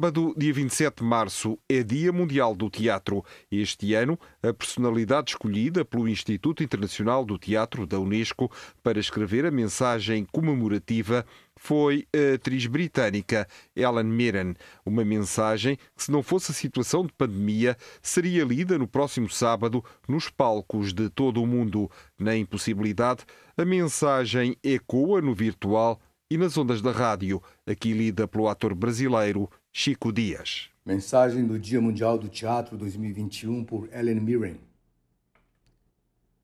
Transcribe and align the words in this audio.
Sábado, 0.00 0.34
dia 0.34 0.50
27 0.50 0.96
de 0.96 1.04
março, 1.04 1.58
é 1.68 1.82
Dia 1.82 2.10
Mundial 2.10 2.54
do 2.54 2.70
Teatro. 2.70 3.22
Este 3.52 3.92
ano, 3.92 4.18
a 4.42 4.50
personalidade 4.50 5.32
escolhida 5.32 5.84
pelo 5.84 6.08
Instituto 6.08 6.62
Internacional 6.62 7.22
do 7.22 7.36
Teatro 7.36 7.86
da 7.86 8.00
Unesco 8.00 8.50
para 8.82 8.98
escrever 8.98 9.44
a 9.44 9.50
mensagem 9.50 10.24
comemorativa 10.32 11.26
foi 11.54 12.06
a 12.16 12.36
atriz 12.36 12.64
britânica 12.64 13.46
Ellen 13.76 14.04
Mirren. 14.04 14.54
Uma 14.86 15.04
mensagem 15.04 15.76
que, 15.76 16.04
se 16.04 16.10
não 16.10 16.22
fosse 16.22 16.50
a 16.50 16.54
situação 16.54 17.04
de 17.04 17.12
pandemia, 17.12 17.76
seria 18.00 18.42
lida 18.42 18.78
no 18.78 18.88
próximo 18.88 19.28
sábado 19.28 19.84
nos 20.08 20.30
palcos 20.30 20.94
de 20.94 21.10
todo 21.10 21.42
o 21.42 21.46
mundo. 21.46 21.90
Na 22.18 22.34
impossibilidade, 22.34 23.26
a 23.54 23.66
mensagem 23.66 24.56
ecoa 24.64 25.20
no 25.20 25.34
virtual 25.34 26.00
e 26.32 26.38
nas 26.38 26.56
ondas 26.56 26.80
da 26.80 26.92
rádio, 26.92 27.42
aqui 27.66 27.92
lida 27.92 28.28
pelo 28.28 28.48
ator 28.48 28.72
brasileiro 28.72 29.50
Chico 29.72 30.12
Dias. 30.12 30.68
Mensagem 30.84 31.46
do 31.46 31.56
Dia 31.56 31.80
Mundial 31.80 32.18
do 32.18 32.28
Teatro 32.28 32.76
2021 32.76 33.64
por 33.64 33.88
Ellen 33.94 34.20
Mirren. 34.20 34.56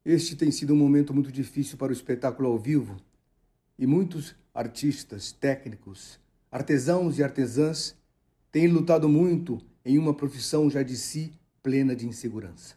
Este 0.05 0.37
tem 0.37 0.53
sido 0.53 0.73
um 0.73 0.77
momento 0.77 1.13
muito 1.13 1.33
difícil 1.33 1.77
para 1.77 1.91
o 1.91 1.93
espetáculo 1.93 2.49
ao 2.49 2.57
vivo 2.57 2.97
e 3.77 3.85
muitos 3.85 4.37
artistas, 4.55 5.33
técnicos, 5.33 6.21
artesãos 6.53 7.19
e 7.19 7.25
artesãs 7.25 7.97
têm 8.53 8.69
lutado 8.69 9.09
muito 9.09 9.61
em 9.85 9.99
uma 9.99 10.15
profissão 10.15 10.71
já 10.71 10.85
de 10.85 10.97
si 10.97 11.33
plena 11.65 11.97
de 11.97 12.07
insegurança. 12.07 12.77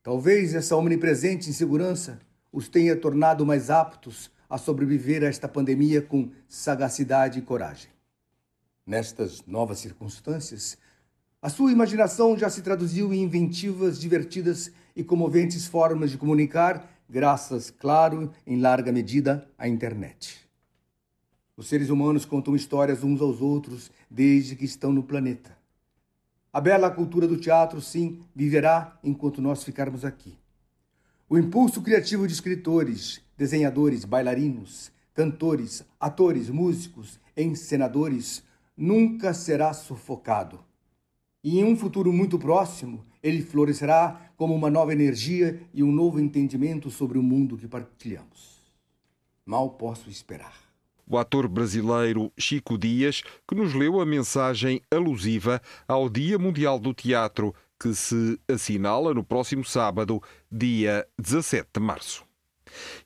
Talvez 0.00 0.54
essa 0.54 0.76
omnipresente 0.76 1.50
insegurança 1.50 2.20
os 2.52 2.68
tenha 2.68 2.94
tornado 2.96 3.44
mais 3.44 3.68
aptos 3.68 4.30
a 4.48 4.56
sobreviver 4.56 5.24
a 5.24 5.26
esta 5.26 5.48
pandemia 5.48 6.00
com 6.00 6.30
sagacidade 6.48 7.40
e 7.40 7.42
coragem. 7.42 7.93
Nestas 8.86 9.42
novas 9.46 9.78
circunstâncias, 9.78 10.76
a 11.40 11.48
sua 11.48 11.72
imaginação 11.72 12.36
já 12.36 12.50
se 12.50 12.60
traduziu 12.62 13.12
em 13.12 13.22
inventivas, 13.22 13.98
divertidas 13.98 14.70
e 14.94 15.02
comoventes 15.02 15.66
formas 15.66 16.10
de 16.10 16.18
comunicar, 16.18 16.90
graças, 17.08 17.70
claro, 17.70 18.30
em 18.46 18.60
larga 18.60 18.92
medida, 18.92 19.48
à 19.56 19.66
internet. 19.66 20.46
Os 21.56 21.68
seres 21.68 21.88
humanos 21.88 22.24
contam 22.24 22.54
histórias 22.54 23.04
uns 23.04 23.20
aos 23.20 23.40
outros 23.40 23.90
desde 24.10 24.56
que 24.56 24.64
estão 24.64 24.92
no 24.92 25.02
planeta. 25.02 25.56
A 26.52 26.60
bela 26.60 26.90
cultura 26.90 27.26
do 27.26 27.36
teatro, 27.36 27.80
sim, 27.80 28.20
viverá 28.34 28.98
enquanto 29.02 29.40
nós 29.40 29.64
ficarmos 29.64 30.04
aqui. 30.04 30.36
O 31.28 31.38
impulso 31.38 31.80
criativo 31.80 32.26
de 32.26 32.34
escritores, 32.34 33.20
desenhadores, 33.36 34.04
bailarinos, 34.04 34.92
cantores, 35.14 35.84
atores, 35.98 36.50
músicos, 36.50 37.18
encenadores, 37.36 38.42
nunca 38.76 39.32
será 39.32 39.72
sufocado. 39.72 40.60
E 41.42 41.58
em 41.58 41.64
um 41.64 41.76
futuro 41.76 42.12
muito 42.12 42.38
próximo, 42.38 43.04
ele 43.22 43.42
florescerá 43.42 44.32
como 44.36 44.54
uma 44.54 44.70
nova 44.70 44.92
energia 44.92 45.60
e 45.72 45.82
um 45.82 45.92
novo 45.92 46.18
entendimento 46.18 46.90
sobre 46.90 47.18
o 47.18 47.22
mundo 47.22 47.56
que 47.56 47.68
partilhamos. 47.68 48.62
Mal 49.44 49.70
posso 49.70 50.08
esperar. 50.08 50.54
O 51.06 51.18
ator 51.18 51.46
brasileiro 51.46 52.32
Chico 52.38 52.78
Dias, 52.78 53.22
que 53.46 53.54
nos 53.54 53.74
leu 53.74 54.00
a 54.00 54.06
mensagem 54.06 54.80
alusiva 54.90 55.60
ao 55.86 56.08
Dia 56.08 56.38
Mundial 56.38 56.78
do 56.78 56.94
Teatro, 56.94 57.54
que 57.78 57.94
se 57.94 58.40
assinala 58.48 59.12
no 59.12 59.22
próximo 59.22 59.64
sábado, 59.64 60.22
dia 60.50 61.06
17 61.18 61.68
de 61.74 61.80
março. 61.80 62.24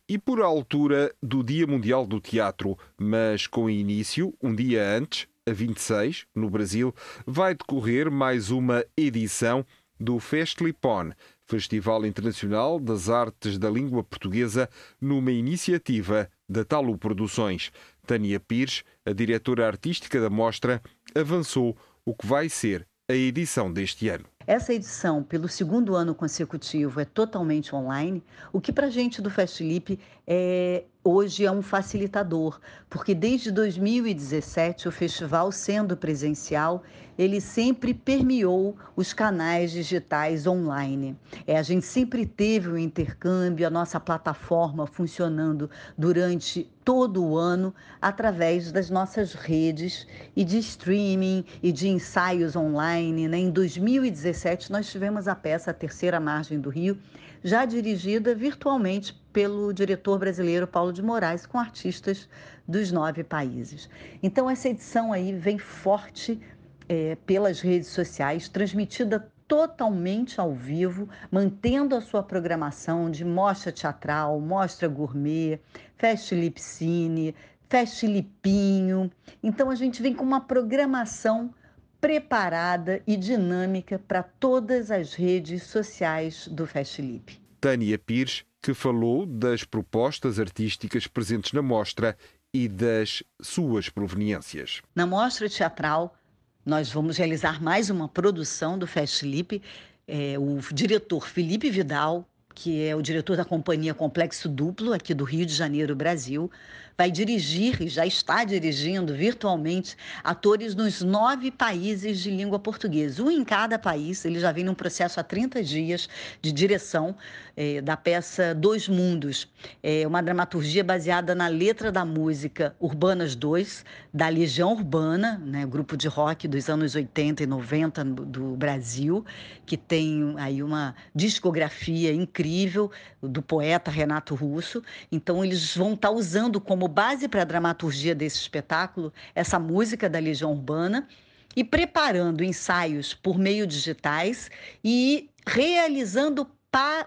E 0.09 0.17
por 0.17 0.41
altura 0.41 1.12
do 1.21 1.43
Dia 1.43 1.67
Mundial 1.67 2.06
do 2.06 2.21
Teatro, 2.21 2.79
mas 2.97 3.49
com 3.49 3.69
início 3.69 4.33
um 4.41 4.55
dia 4.55 4.97
antes, 4.97 5.27
a 5.49 5.53
26, 5.53 6.27
no 6.35 6.51
Brasil, 6.51 6.95
vai 7.27 7.55
decorrer 7.55 8.11
mais 8.11 8.51
uma 8.51 8.85
edição 8.97 9.65
do 9.99 10.21
Festlipon, 10.21 11.13
Festival 11.47 12.05
Internacional 12.05 12.79
das 12.79 13.09
Artes 13.09 13.59
da 13.59 13.71
Língua 13.71 14.05
Portuguesa, 14.05 14.69
numa 15.01 15.33
iniciativa 15.33 16.29
da 16.49 16.65
Talu 16.65 16.99
Produções. 16.99 17.73
Tânia 18.07 18.39
Pires, 18.39 18.85
a 19.05 19.13
diretora 19.13 19.67
artística 19.67 20.21
da 20.21 20.29
mostra, 20.29 20.83
avançou 21.15 21.77
o 22.05 22.15
que 22.15 22.27
vai 22.27 22.49
ser 22.49 22.87
a 23.09 23.15
edição 23.15 23.73
deste 23.73 24.09
ano. 24.09 24.27
Essa 24.47 24.73
edição, 24.75 25.23
pelo 25.23 25.49
segundo 25.49 25.95
ano 25.95 26.15
consecutivo, 26.15 27.01
é 27.01 27.05
totalmente 27.05 27.75
online, 27.75 28.23
o 28.53 28.61
que 28.61 28.73
para 28.73 28.87
a 28.87 28.91
gente 28.91 29.21
do 29.21 29.31
Festlip 29.31 29.99
é 30.27 30.85
hoje 31.09 31.47
é 31.47 31.51
um 31.51 31.63
facilitador, 31.63 32.61
porque 32.91 33.15
desde 33.15 33.51
2017 33.51 34.89
o 34.89 34.93
festival 34.93 35.51
sendo 35.51 35.97
presencial, 35.97 36.83
ele 37.19 37.41
sempre 37.41 37.93
permeou 37.93 38.77
os 38.95 39.13
canais 39.13 39.73
digitais 39.73 40.47
online. 40.47 41.17
É, 41.47 41.59
a 41.59 41.63
gente 41.63 41.85
sempre 41.85 42.25
teve 42.25 42.69
o 42.69 42.75
um 42.75 42.79
intercâmbio, 42.79 43.67
a 43.67 43.71
nossa 43.71 43.99
plataforma 43.99 44.87
funcionando 44.87 45.69
durante 45.97 46.71
todo 46.85 47.25
o 47.25 47.37
ano 47.37 47.75
através 48.01 48.71
das 48.71 48.89
nossas 48.89 49.33
redes 49.33 50.07
e 50.37 50.45
de 50.45 50.59
streaming 50.59 51.45
e 51.63 51.73
de 51.73 51.89
ensaios 51.89 52.55
online. 52.55 53.27
Né? 53.27 53.39
Em 53.39 53.51
2017 53.51 54.71
nós 54.71 54.91
tivemos 54.91 55.27
a 55.27 55.35
peça 55.35 55.71
A 55.71 55.75
Terceira 55.75 56.21
Margem 56.21 56.61
do 56.61 56.71
Rio, 56.71 56.99
já 57.43 57.65
dirigida 57.65 58.34
virtualmente 58.34 59.15
pelo 59.32 59.72
diretor 59.72 60.19
brasileiro 60.19 60.66
Paulo 60.66 60.93
de 60.93 61.03
Moraes, 61.03 61.47
com 61.47 61.59
artistas 61.59 62.28
dos 62.66 62.91
nove 62.93 63.25
países. 63.25 63.88
Então, 64.22 64.50
essa 64.50 64.69
edição 64.69 65.12
aí 65.12 65.32
vem 65.32 65.59
forte 65.59 66.41
é, 66.88 67.16
pelas 67.26 67.60
redes 67.60 67.88
sociais, 67.88 68.49
transmitida 68.49 69.31
totalmente 69.47 70.38
ao 70.38 70.53
vivo, 70.53 71.09
mantendo 71.31 71.97
a 71.97 72.03
sua 72.03 72.22
programação 72.22 73.10
de 73.10 73.25
mostra 73.25 73.72
teatral, 73.72 74.38
mostra 74.38 74.87
gourmet, 74.87 75.59
fest 75.97 76.32
lipcine, 76.32 77.34
fest 77.69 78.03
lipinho. 78.03 79.10
Então 79.43 79.70
a 79.70 79.75
gente 79.75 80.03
vem 80.03 80.15
com 80.15 80.25
uma 80.25 80.41
programação 80.41 81.55
preparada 82.01 83.03
e 83.07 83.17
dinâmica 83.17 83.99
para 83.99 84.23
todas 84.23 84.91
as 84.91 85.15
redes 85.15 85.65
sociais 85.65 86.49
do 86.49 86.67
Festlip. 86.67 87.41
Tânia 87.61 87.99
Pires, 87.99 88.45
que 88.63 88.73
falou 88.73 89.27
das 89.27 89.65
propostas 89.65 90.39
artísticas 90.39 91.07
presentes 91.07 91.53
na 91.53 91.63
mostra 91.63 92.17
e 92.53 92.69
das 92.69 93.23
suas 93.41 93.89
proveniências. 93.89 94.81
Na 94.95 95.07
mostra 95.07 95.49
teatral, 95.49 96.17
nós 96.65 96.91
vamos 96.91 97.17
realizar 97.17 97.63
mais 97.63 97.91
uma 97.91 98.09
produção 98.09 98.79
do 98.79 98.87
Festlip. 98.87 99.63
É, 100.07 100.39
o 100.39 100.59
diretor 100.73 101.27
Felipe 101.27 101.69
Vidal, 101.71 102.27
que 102.55 102.85
é 102.85 102.95
o 102.95 103.03
diretor 103.03 103.37
da 103.37 103.45
companhia 103.45 103.94
Complexo 103.94 104.49
Duplo, 104.49 104.93
aqui 104.93 105.15
do 105.15 105.25
Rio 105.25 105.44
de 105.44 105.55
Janeiro, 105.55 105.94
Brasil, 105.94 106.51
vai 106.99 107.12
dirigir 107.12 107.81
e 107.81 107.87
já 107.87 108.05
está 108.05 108.43
dirigindo 108.43 109.15
virtualmente 109.15 109.97
atores 110.25 110.75
nos 110.75 111.00
nove 111.00 111.49
países 111.49 112.19
de 112.19 112.29
língua 112.29 112.59
portuguesa. 112.59 113.23
Um 113.23 113.31
em 113.31 113.45
cada 113.45 113.79
país, 113.79 114.25
ele 114.25 114.41
já 114.41 114.50
vem 114.50 114.65
num 114.65 114.75
processo 114.75 115.21
há 115.21 115.23
30 115.23 115.62
dias 115.62 116.09
de 116.43 116.50
direção 116.50 117.15
é, 117.56 117.81
da 117.81 117.97
peça 117.97 118.53
Dois 118.53 118.89
Mundos. 118.89 119.49
É 119.81 120.05
uma 120.09 120.21
dramaturgia 120.21 120.83
baseada 120.83 121.37
na 121.37 121.47
letra 121.47 121.93
da 121.93 122.05
música 122.05 122.75
Urbanas 122.81 123.37
2, 123.37 123.85
da 124.12 124.29
Legião 124.29 124.73
Urbana, 124.73 125.39
né, 125.39 125.65
grupo 125.67 125.97
de 125.97 126.09
rock 126.09 126.49
dos 126.49 126.69
anos 126.69 126.97
80 126.97 127.44
e 127.44 127.47
90 127.47 128.05
do 128.05 128.56
Brasil, 128.56 129.25
que 129.65 129.77
tem 129.77 130.35
aí 130.37 130.65
uma 130.65 130.97
discografia 131.15 132.12
incrível 132.12 132.91
do 133.23 133.41
poeta 133.41 133.89
Renato 133.89 134.35
Russo. 134.35 134.83
Então, 135.12 135.44
eles 135.44 135.77
vão 135.77 135.94
estar 135.94 136.11
usando 136.11 136.61
como 136.61 136.88
base 136.88 137.29
para 137.29 137.43
a 137.43 137.44
dramaturgia 137.44 138.14
desse 138.14 138.38
espetáculo 138.38 139.12
essa 139.35 139.58
música 139.58 140.08
da 140.08 140.19
Legião 140.19 140.52
Urbana 140.52 141.06
e 141.55 141.62
preparando 141.62 142.43
ensaios 142.43 143.14
por 143.14 143.38
meio 143.38 143.67
digitais 143.67 144.50
e 144.82 145.31
realizando 145.46 146.49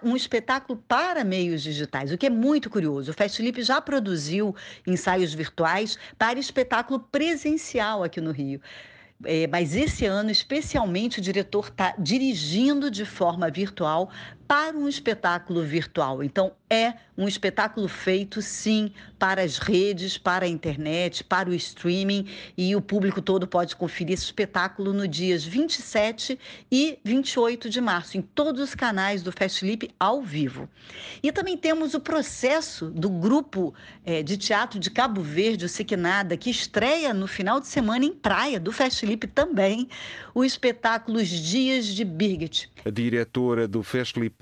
um 0.04 0.16
espetáculo 0.16 0.84
para 0.88 1.24
meios 1.24 1.62
digitais, 1.62 2.12
o 2.12 2.18
que 2.18 2.26
é 2.26 2.30
muito 2.30 2.70
curioso. 2.70 3.12
O 3.12 3.14
Festilipe 3.14 3.62
já 3.62 3.80
produziu 3.80 4.56
ensaios 4.86 5.34
virtuais 5.34 5.98
para 6.18 6.40
espetáculo 6.40 7.00
presencial 7.00 8.04
aqui 8.04 8.20
no 8.20 8.32
Rio. 8.32 8.60
É, 9.26 9.48
mas 9.48 9.76
esse 9.76 10.06
ano, 10.06 10.32
especialmente, 10.32 11.20
o 11.20 11.22
diretor 11.22 11.68
está 11.68 11.94
dirigindo 11.98 12.90
de 12.90 13.06
forma 13.06 13.50
virtual 13.50 14.10
para 14.52 14.76
um 14.76 14.90
espetáculo 14.90 15.64
virtual. 15.64 16.22
Então, 16.22 16.52
é 16.70 16.96
um 17.18 17.26
espetáculo 17.26 17.88
feito, 17.88 18.42
sim, 18.42 18.92
para 19.18 19.42
as 19.42 19.58
redes, 19.58 20.18
para 20.18 20.46
a 20.46 20.48
internet, 20.48 21.24
para 21.24 21.50
o 21.50 21.54
streaming, 21.54 22.28
e 22.58 22.76
o 22.76 22.82
público 22.82 23.22
todo 23.22 23.48
pode 23.48 23.78
conferir 23.78 24.14
esse 24.14 24.26
espetáculo 24.26 24.92
no 24.92 25.08
dias 25.08 25.46
27 25.46 26.38
e 26.70 27.00
28 27.04 27.70
de 27.70 27.80
março, 27.80 28.18
em 28.18 28.22
todos 28.22 28.62
os 28.62 28.76
canais 28.76 29.24
do 29.24 29.32
Festlip 29.32 29.90
ao 29.98 30.22
vivo. 30.22 30.68
E 31.24 31.32
também 31.32 31.58
temos 31.58 31.94
o 31.94 32.00
processo 32.02 32.90
do 32.90 33.10
grupo 33.10 33.74
é, 34.04 34.22
de 34.22 34.36
teatro 34.36 34.80
de 34.80 34.90
Cabo 34.90 35.22
Verde, 35.22 35.66
o 35.66 35.70
Siquinada, 35.70 36.36
que 36.36 36.50
estreia 36.50 37.14
no 37.14 37.28
final 37.28 37.62
de 37.62 37.68
semana 37.68 38.04
em 38.04 38.14
Praia, 38.14 38.60
do 38.60 38.72
Festlip 39.12 39.28
também, 39.28 39.88
o 40.34 40.44
espetáculo 40.44 41.20
Os 41.20 41.28
Dias 41.28 41.86
de 41.88 42.06
Birgit. 42.06 42.72
A 42.86 42.90
diretora 42.90 43.68
do 43.68 43.84
Festlip 43.84 44.36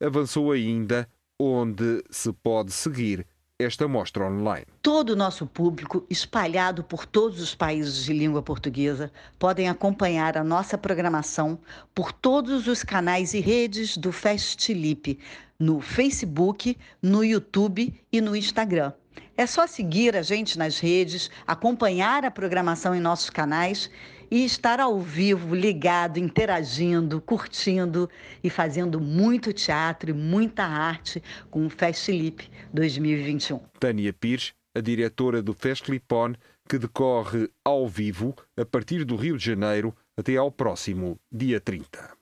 avançou 0.00 0.52
ainda 0.52 1.08
onde 1.40 2.04
se 2.10 2.32
pode 2.32 2.72
seguir 2.72 3.26
esta 3.58 3.86
mostra 3.86 4.26
online. 4.26 4.66
Todo 4.82 5.10
o 5.10 5.16
nosso 5.16 5.46
público, 5.46 6.04
espalhado 6.10 6.82
por 6.82 7.06
todos 7.06 7.40
os 7.40 7.54
países 7.54 8.04
de 8.04 8.12
língua 8.12 8.42
portuguesa, 8.42 9.10
podem 9.38 9.68
acompanhar 9.68 10.36
a 10.36 10.44
nossa 10.44 10.76
programação 10.76 11.58
por 11.94 12.12
todos 12.12 12.66
os 12.66 12.82
canais 12.82 13.34
e 13.34 13.40
redes 13.40 13.96
do 13.96 14.10
Festlip, 14.10 15.18
no 15.58 15.80
Facebook, 15.80 16.76
no 17.00 17.24
YouTube 17.24 17.94
e 18.10 18.20
no 18.20 18.34
Instagram. 18.34 18.92
É 19.36 19.46
só 19.46 19.66
seguir 19.66 20.14
a 20.14 20.22
gente 20.22 20.58
nas 20.58 20.78
redes, 20.78 21.30
acompanhar 21.46 22.24
a 22.24 22.30
programação 22.30 22.94
em 22.94 23.00
nossos 23.00 23.30
canais 23.30 23.90
e 24.30 24.44
estar 24.44 24.78
ao 24.78 25.00
vivo, 25.00 25.54
ligado, 25.54 26.18
interagindo, 26.18 27.20
curtindo 27.20 28.08
e 28.42 28.50
fazendo 28.50 29.00
muito 29.00 29.52
teatro 29.52 30.10
e 30.10 30.12
muita 30.12 30.64
arte 30.64 31.22
com 31.50 31.66
o 31.66 31.70
Festlip 31.70 32.48
2021. 32.72 33.60
Tânia 33.80 34.12
Pires, 34.12 34.52
a 34.74 34.80
diretora 34.80 35.42
do 35.42 35.52
Festlipon, 35.54 36.34
que 36.68 36.78
decorre 36.78 37.48
ao 37.64 37.88
vivo 37.88 38.34
a 38.56 38.64
partir 38.64 39.04
do 39.04 39.16
Rio 39.16 39.36
de 39.36 39.44
Janeiro 39.44 39.94
até 40.16 40.36
ao 40.36 40.50
próximo 40.50 41.18
dia 41.30 41.60
30. 41.60 42.21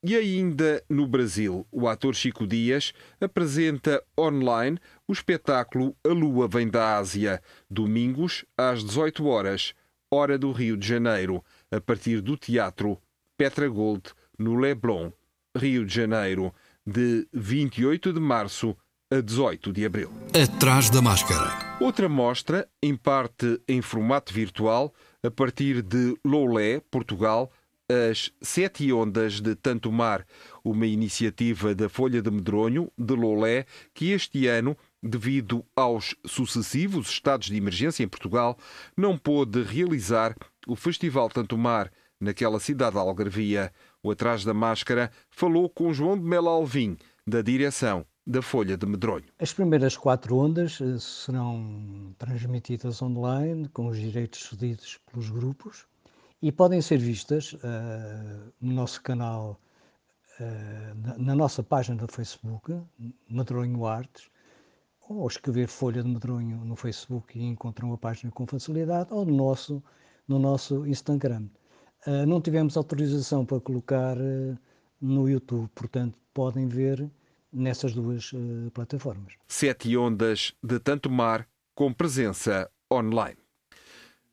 E 0.00 0.14
ainda 0.14 0.80
no 0.88 1.08
Brasil, 1.08 1.66
o 1.72 1.88
ator 1.88 2.14
Chico 2.14 2.46
Dias 2.46 2.92
apresenta 3.20 4.00
online 4.16 4.78
o 5.08 5.12
espetáculo 5.12 5.96
A 6.04 6.10
Lua 6.10 6.46
Vem 6.46 6.68
da 6.68 6.96
Ásia, 6.96 7.42
domingos 7.68 8.44
às 8.56 8.84
18 8.84 9.26
horas, 9.26 9.74
Hora 10.08 10.38
do 10.38 10.52
Rio 10.52 10.76
de 10.76 10.86
Janeiro, 10.86 11.44
a 11.68 11.80
partir 11.80 12.20
do 12.20 12.36
Teatro 12.36 12.96
Petra 13.36 13.68
Gold, 13.68 14.04
no 14.38 14.54
Leblon, 14.54 15.10
Rio 15.56 15.84
de 15.84 15.92
Janeiro, 15.92 16.54
de 16.86 17.26
28 17.32 18.12
de 18.12 18.20
março 18.20 18.76
a 19.10 19.20
18 19.20 19.72
de 19.72 19.84
abril. 19.84 20.12
Atrás 20.32 20.90
da 20.90 21.02
máscara. 21.02 21.76
Outra 21.80 22.08
mostra, 22.08 22.68
em 22.80 22.94
parte 22.94 23.60
em 23.66 23.82
formato 23.82 24.32
virtual, 24.32 24.94
a 25.24 25.30
partir 25.30 25.82
de 25.82 26.16
Loulé, 26.24 26.80
Portugal, 26.90 27.50
as 27.90 28.30
Sete 28.42 28.92
Ondas 28.92 29.40
de 29.40 29.54
Tanto 29.54 29.90
Mar, 29.90 30.26
uma 30.62 30.86
iniciativa 30.86 31.74
da 31.74 31.88
Folha 31.88 32.20
de 32.20 32.30
Medronho, 32.30 32.92
de 32.98 33.14
Loulé, 33.14 33.64
que 33.94 34.12
este 34.12 34.46
ano 34.46 34.76
devido 35.02 35.64
aos 35.74 36.14
sucessivos 36.26 37.08
estados 37.08 37.48
de 37.48 37.56
emergência 37.56 38.02
em 38.02 38.08
Portugal, 38.08 38.58
não 38.96 39.16
pôde 39.16 39.62
realizar 39.62 40.34
o 40.66 40.76
Festival 40.76 41.28
Tanto 41.28 41.56
Mar 41.56 41.90
naquela 42.20 42.60
cidade 42.60 42.96
da 42.96 43.00
Algarvia. 43.00 43.72
O 44.02 44.10
Atrás 44.10 44.44
da 44.44 44.52
Máscara 44.52 45.10
falou 45.30 45.68
com 45.68 45.92
João 45.92 46.18
de 46.18 46.24
Melo 46.24 46.48
Alvim, 46.48 46.96
da 47.26 47.42
direção 47.42 48.04
da 48.26 48.42
Folha 48.42 48.76
de 48.76 48.84
Medronho. 48.84 49.24
As 49.38 49.54
primeiras 49.54 49.96
quatro 49.96 50.36
ondas 50.36 50.78
eh, 50.82 50.98
serão 50.98 52.14
transmitidas 52.18 53.00
online, 53.00 53.68
com 53.68 53.86
os 53.86 53.98
direitos 53.98 54.48
cedidos 54.50 54.98
pelos 55.10 55.30
grupos, 55.30 55.86
e 56.40 56.52
podem 56.52 56.80
ser 56.80 56.98
vistas 56.98 57.52
uh, 57.54 58.52
no 58.60 58.72
nosso 58.72 59.02
canal, 59.02 59.60
uh, 60.40 60.94
na, 61.06 61.18
na, 61.18 61.34
nossa 61.34 61.62
página 61.62 62.06
do 62.06 62.12
Facebook, 62.12 62.80
Medronho 63.28 63.84
Artes, 63.86 64.30
ou 65.08 65.26
escrever 65.26 65.66
Folha 65.66 66.02
de 66.02 66.08
Medronho 66.08 66.64
no 66.64 66.76
Facebook 66.76 67.38
e 67.38 67.42
encontram 67.42 67.92
a 67.92 67.98
página 67.98 68.30
com 68.30 68.46
facilidade, 68.46 69.12
ou 69.12 69.24
no 69.24 69.34
nosso, 69.34 69.82
no 70.26 70.38
nosso 70.38 70.86
Instagram. 70.86 71.48
Uh, 72.06 72.24
não 72.26 72.40
tivemos 72.40 72.76
autorização 72.76 73.44
para 73.44 73.60
colocar 73.60 74.16
no 75.00 75.28
YouTube, 75.28 75.68
portanto, 75.74 76.16
podem 76.32 76.68
ver 76.68 77.10
nessas 77.52 77.94
duas 77.94 78.30
plataformas. 78.74 79.32
Sete 79.48 79.96
ondas 79.96 80.52
de 80.62 80.78
tanto 80.78 81.10
mar 81.10 81.48
com 81.74 81.92
presença 81.92 82.70
online. 82.92 83.47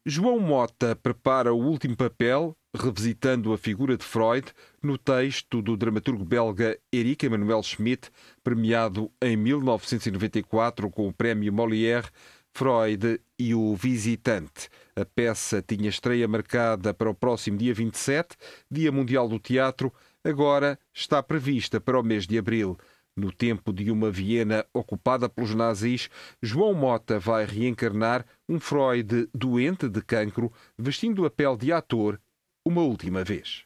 João 0.07 0.40
Mota 0.40 0.96
prepara 0.96 1.52
o 1.52 1.57
último 1.57 1.98
papel 1.98 2.56
revisitando 2.75 3.52
a 3.52 3.57
figura 3.57 3.98
de 3.98 4.06
Freud 4.06 4.46
no 4.80 5.00
texto 5.00 5.63
do 5.63 5.75
dramaturgo 5.75 6.24
belga 6.24 6.78
Eric 6.94 7.25
Emmanuel 7.25 7.63
Schmitt, 7.63 8.12
premiado 8.44 9.12
em 9.19 9.36
1994 9.36 10.92
com 10.92 11.07
o 11.07 11.13
Prémio 11.13 11.52
Molière, 11.52 12.07
Freud 12.54 13.19
e 13.40 13.56
o 13.56 13.75
Visitante. 13.75 14.69
A 14.96 15.04
peça 15.04 15.60
tinha 15.60 15.90
estreia 15.90 16.28
marcada 16.28 16.94
para 16.94 17.10
o 17.10 17.16
próximo 17.16 17.58
dia 17.58 17.74
27, 17.74 18.38
Dia 18.69 18.92
Mundial 18.92 19.28
do 19.28 19.40
Teatro, 19.40 19.92
agora 20.24 20.78
está 20.94 21.24
prevista 21.24 21.81
para 21.81 22.00
o 22.00 22.04
mês 22.04 22.28
de 22.28 22.38
abril. 22.38 22.78
No 23.18 23.31
tempo 23.31 23.72
de 23.72 23.90
uma 23.90 24.12
Viena 24.12 24.66
ocupada 24.72 25.28
pelos 25.30 25.56
nazis, 25.56 26.10
João 26.42 26.74
Mota 26.74 27.18
vai 27.18 27.46
reencarnar 27.46 28.25
um 28.48 28.60
Freud 28.60 29.28
doente 29.34 29.90
de 29.90 30.02
cancro, 30.02 30.52
vestindo 30.78 31.26
a 31.26 31.30
pele 31.30 31.58
de 31.58 31.72
ator 31.72 32.20
uma 32.66 32.82
última 32.82 33.24
vez. 33.24 33.66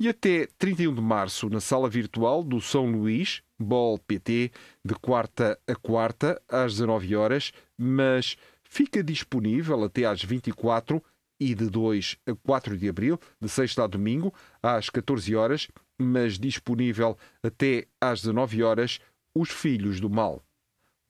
E 0.00 0.08
até 0.08 0.46
31 0.58 0.94
de 0.94 1.00
março, 1.00 1.50
na 1.50 1.60
sala 1.60 1.88
virtual 1.88 2.44
do 2.44 2.60
São 2.60 2.86
Luís, 2.86 3.42
Bol 3.58 3.98
PT, 3.98 4.52
de 4.84 4.94
quarta 4.94 5.58
a 5.66 5.74
quarta, 5.74 6.40
às 6.48 6.74
19 6.74 7.16
horas, 7.16 7.50
mas 7.76 8.36
fica 8.62 9.02
disponível 9.02 9.82
até 9.82 10.04
às 10.04 10.22
24 10.22 11.02
e 11.40 11.54
de 11.54 11.68
2 11.68 12.16
a 12.26 12.34
4 12.34 12.76
de 12.76 12.88
abril, 12.88 13.18
de 13.40 13.48
sexta 13.48 13.84
a 13.84 13.86
domingo, 13.86 14.32
às 14.62 14.90
14 14.90 15.34
horas, 15.34 15.68
mas 15.98 16.38
disponível 16.38 17.16
até 17.42 17.86
às 18.00 18.20
19 18.20 18.62
horas, 18.62 18.98
Os 19.34 19.50
Filhos 19.50 20.00
do 20.00 20.10
Mal. 20.10 20.42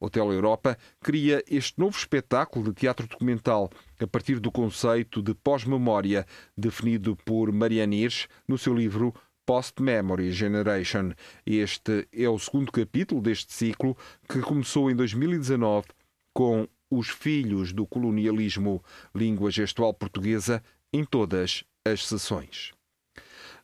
Hotel 0.01 0.33
Europa 0.33 0.79
cria 1.01 1.43
este 1.49 1.79
novo 1.79 1.97
espetáculo 1.97 2.67
de 2.67 2.73
teatro 2.73 3.07
documental 3.09 3.69
a 4.01 4.07
partir 4.07 4.39
do 4.39 4.53
conceito 4.53 5.21
de 5.21 5.35
pós-memória 5.35 6.25
definido 6.57 7.17
por 7.25 7.51
Marianne 7.51 8.05
Hirsch 8.05 8.29
no 8.47 8.57
seu 8.57 8.75
livro 8.75 9.13
Post-Memory 9.45 10.31
Generation. 10.31 11.13
Este 11.45 12.07
é 12.13 12.29
o 12.29 12.39
segundo 12.39 12.71
capítulo 12.71 13.21
deste 13.21 13.53
ciclo 13.53 13.97
que 14.29 14.41
começou 14.41 14.91
em 14.91 14.95
2019 14.95 15.89
com 16.33 16.69
os 16.91 17.09
filhos 17.09 17.73
do 17.73 17.87
colonialismo, 17.87 18.83
língua 19.15 19.51
gestual 19.51 19.93
portuguesa, 19.93 20.63
em 20.93 21.05
todas 21.05 21.65
as 21.85 22.07
sessões. 22.07 22.73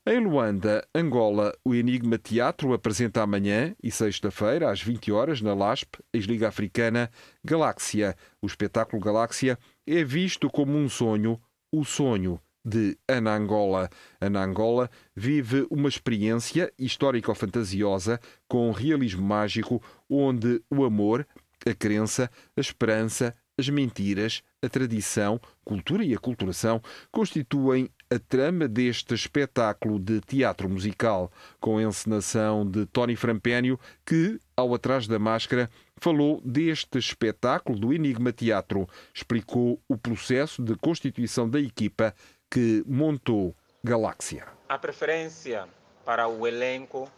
Em 0.06 0.20
Luanda, 0.20 0.86
Angola, 0.94 1.56
o 1.64 1.74
Enigma 1.74 2.18
Teatro 2.18 2.74
apresenta 2.74 3.22
amanhã 3.22 3.74
e 3.82 3.90
sexta-feira, 3.90 4.70
às 4.70 4.82
20 4.82 5.10
horas, 5.10 5.40
na 5.40 5.54
LASP, 5.54 5.98
ex-Liga 6.12 6.46
Africana, 6.46 7.10
Galáxia. 7.42 8.14
O 8.42 8.46
espetáculo 8.46 9.00
Galáxia 9.00 9.58
é 9.86 10.04
visto 10.04 10.50
como 10.50 10.76
um 10.76 10.90
sonho, 10.90 11.40
o 11.72 11.86
sonho 11.86 12.38
de 12.62 12.98
Ana 13.08 13.34
Angola. 13.34 13.88
Ana 14.20 14.44
Angola 14.44 14.90
vive 15.16 15.66
uma 15.70 15.88
experiência 15.88 16.70
histórico-fantasiosa 16.78 18.20
com 18.46 18.70
realismo 18.72 19.22
mágico, 19.22 19.82
onde 20.08 20.62
o 20.70 20.84
amor, 20.84 21.26
a 21.66 21.74
crença, 21.74 22.30
a 22.56 22.60
esperança, 22.60 23.34
as 23.58 23.68
mentiras, 23.68 24.42
a 24.62 24.68
tradição, 24.68 25.40
cultura 25.64 26.04
e 26.04 26.14
a 26.14 26.18
culturação 26.18 26.82
constituem 27.10 27.88
a 28.10 28.18
trama 28.18 28.68
deste 28.68 29.14
espetáculo 29.14 29.98
de 29.98 30.20
teatro 30.20 30.68
musical, 30.68 31.30
com 31.60 31.78
a 31.78 31.82
encenação 31.82 32.68
de 32.68 32.86
Tony 32.86 33.16
Frampénio, 33.16 33.78
que, 34.04 34.38
ao 34.56 34.74
Atrás 34.74 35.06
da 35.06 35.18
Máscara, 35.18 35.70
falou 35.96 36.40
deste 36.44 36.98
espetáculo 36.98 37.78
do 37.78 37.92
Enigma 37.92 38.32
Teatro, 38.32 38.88
explicou 39.14 39.80
o 39.88 39.96
processo 39.96 40.62
de 40.62 40.74
constituição 40.76 41.48
da 41.48 41.60
equipa 41.60 42.14
que 42.50 42.84
montou 42.86 43.54
Galáxia. 43.82 44.46
A 44.68 44.78
preferência 44.78 45.68
para 46.04 46.26
o 46.26 46.46
elenco 46.46 47.10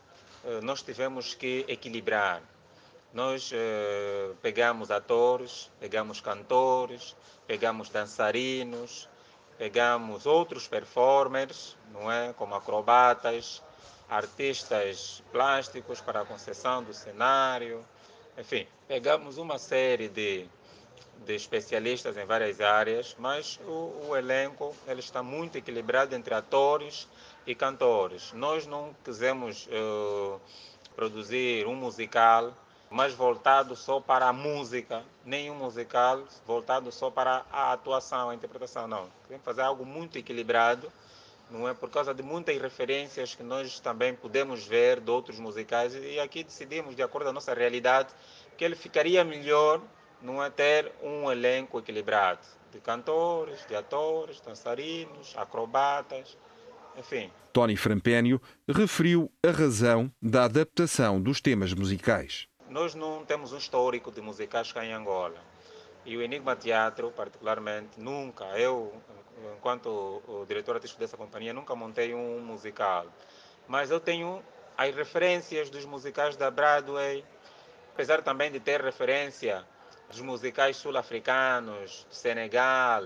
eh, 0.44 0.60
nós 0.62 0.82
tivemos 0.82 1.34
que 1.34 1.64
equilibrar 1.68 2.42
nós 3.16 3.50
eh, 3.50 4.32
pegamos 4.42 4.90
atores, 4.90 5.70
pegamos 5.80 6.20
cantores, 6.20 7.16
pegamos 7.46 7.88
dançarinos, 7.88 9.08
pegamos 9.56 10.26
outros 10.26 10.68
performers, 10.68 11.78
não 11.94 12.12
é? 12.12 12.35
Como 12.35 12.54
acrobatas, 12.54 13.62
artistas 14.06 15.23
plásticos 15.32 15.99
para 15.99 16.20
a 16.20 16.25
concessão 16.26 16.85
do 16.85 16.92
cenário, 16.92 17.82
enfim, 18.37 18.66
pegamos 18.87 19.38
uma 19.38 19.58
série 19.58 20.08
de, 20.08 20.46
de 21.25 21.35
especialistas 21.35 22.18
em 22.18 22.26
várias 22.26 22.61
áreas, 22.61 23.16
mas 23.18 23.58
o, 23.66 24.11
o 24.11 24.14
elenco 24.14 24.76
ele 24.87 25.00
está 25.00 25.23
muito 25.23 25.56
equilibrado 25.56 26.14
entre 26.14 26.35
atores 26.35 27.08
e 27.46 27.54
cantores. 27.54 28.35
Nós 28.35 28.66
não 28.66 28.94
quisemos 29.02 29.66
uh, 29.68 30.38
produzir 30.94 31.66
um 31.66 31.75
musical 31.75 32.52
mas 32.96 33.12
voltado 33.12 33.76
só 33.76 34.00
para 34.00 34.26
a 34.26 34.32
música, 34.32 35.04
nenhum 35.22 35.54
musical 35.54 36.24
voltado 36.46 36.90
só 36.90 37.10
para 37.10 37.44
a 37.52 37.72
atuação, 37.72 38.30
a 38.30 38.34
interpretação, 38.34 38.88
não. 38.88 39.10
Queremos 39.24 39.44
fazer 39.44 39.60
algo 39.60 39.84
muito 39.84 40.16
equilibrado, 40.16 40.90
não 41.50 41.68
é? 41.68 41.74
Por 41.74 41.90
causa 41.90 42.14
de 42.14 42.22
muitas 42.22 42.56
referências 42.56 43.34
que 43.34 43.42
nós 43.42 43.78
também 43.80 44.14
podemos 44.14 44.66
ver 44.66 44.98
de 44.98 45.10
outros 45.10 45.38
musicais 45.38 45.94
e 45.94 46.18
aqui 46.18 46.42
decidimos, 46.42 46.96
de 46.96 47.02
acordo 47.02 47.24
com 47.24 47.30
a 47.30 47.34
nossa 47.34 47.52
realidade, 47.52 48.08
que 48.56 48.64
ele 48.64 48.74
ficaria 48.74 49.22
melhor, 49.22 49.82
não 50.22 50.42
é? 50.42 50.48
Ter 50.48 50.90
um 51.02 51.30
elenco 51.30 51.78
equilibrado 51.78 52.40
de 52.72 52.80
cantores, 52.80 53.66
de 53.66 53.76
atores, 53.76 54.40
dançarinos, 54.40 55.34
acrobatas, 55.36 56.38
enfim. 56.96 57.30
Tony 57.52 57.76
Frampénio 57.76 58.40
referiu 58.66 59.30
a 59.46 59.50
razão 59.50 60.10
da 60.22 60.44
adaptação 60.44 61.20
dos 61.20 61.42
temas 61.42 61.74
musicais. 61.74 62.48
Nós 62.68 62.96
não 62.96 63.25
temos 63.25 63.52
um 63.52 63.58
histórico 63.58 64.11
de 64.11 64.20
musicais 64.20 64.73
cá 64.73 64.85
em 64.85 64.92
Angola. 64.92 65.38
E 66.04 66.16
o 66.16 66.23
Enigma 66.23 66.56
Teatro, 66.56 67.12
particularmente, 67.12 68.00
nunca, 68.00 68.44
eu, 68.58 68.92
enquanto 69.56 70.20
diretor 70.49 70.75
artístico 70.75 71.00
dessa 71.00 71.16
companhia, 71.16 71.52
nunca 71.52 71.76
montei 71.76 72.12
um 72.12 72.40
musical. 72.40 73.06
Mas 73.68 73.90
eu 73.90 74.00
tenho 74.00 74.42
as 74.76 74.94
referências 74.94 75.70
dos 75.70 75.85
musicais 75.85 76.37
da 76.37 76.50
Broadway, 76.50 77.25
apesar 77.92 78.20
também 78.23 78.50
de 78.50 78.58
ter 78.58 78.80
referência 78.80 79.64
dos 80.08 80.20
musicais 80.20 80.76
sul-africanos, 80.76 82.04
do 82.08 82.14
Senegal, 82.14 83.04